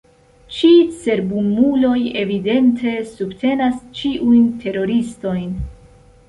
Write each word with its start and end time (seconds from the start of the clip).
Ĉi 0.59 0.69
cerbumuloj 1.01 1.97
evidente 2.21 2.95
subtenas 3.11 3.77
ĉiujn 4.01 4.49
teroristojn. 4.65 5.55